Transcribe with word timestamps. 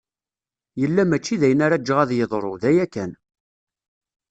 Yella 0.79 1.03
mačči 1.09 1.35
d 1.41 1.41
ayen 1.45 1.63
ara 1.65 1.81
ǧǧeɣ 1.81 1.97
ad 2.01 2.11
yeḍru, 2.13 2.53
d 2.61 2.63
aya 2.69 2.85
kan. 2.93 3.11